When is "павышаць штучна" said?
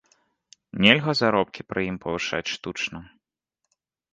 2.07-2.99